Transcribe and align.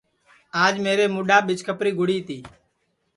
آج 0.63 0.73
میرے 0.85 1.05
مُڈؔاپ 1.15 1.43
ٻیچھکپری 1.47 1.91
گُڑی 1.99 2.17
تی 2.27 2.37